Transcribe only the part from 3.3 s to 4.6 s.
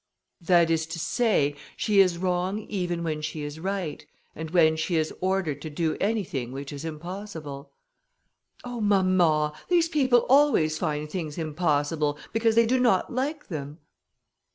is right, and